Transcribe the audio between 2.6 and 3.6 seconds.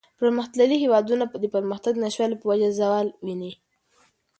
زوال ویني.